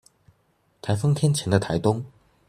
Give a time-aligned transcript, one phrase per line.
[0.81, 2.05] 颱風天前的台東